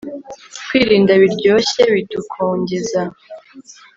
kwirinda 0.65 1.13
biryoshye 1.21 1.81
bidukongeza 1.93 3.01